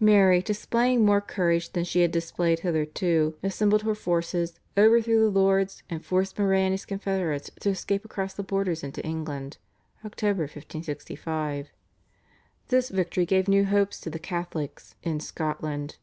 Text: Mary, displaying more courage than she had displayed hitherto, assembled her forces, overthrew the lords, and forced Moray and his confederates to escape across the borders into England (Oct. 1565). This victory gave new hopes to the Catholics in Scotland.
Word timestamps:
Mary, 0.00 0.42
displaying 0.42 1.04
more 1.06 1.20
courage 1.20 1.70
than 1.70 1.84
she 1.84 2.00
had 2.00 2.10
displayed 2.10 2.58
hitherto, 2.58 3.36
assembled 3.44 3.82
her 3.82 3.94
forces, 3.94 4.58
overthrew 4.76 5.20
the 5.22 5.30
lords, 5.30 5.84
and 5.88 6.04
forced 6.04 6.36
Moray 6.36 6.62
and 6.64 6.72
his 6.72 6.84
confederates 6.84 7.48
to 7.60 7.68
escape 7.70 8.04
across 8.04 8.34
the 8.34 8.42
borders 8.42 8.82
into 8.82 9.00
England 9.06 9.58
(Oct. 10.02 10.20
1565). 10.24 11.68
This 12.66 12.88
victory 12.88 13.24
gave 13.24 13.46
new 13.46 13.66
hopes 13.66 14.00
to 14.00 14.10
the 14.10 14.18
Catholics 14.18 14.96
in 15.04 15.20
Scotland. 15.20 15.98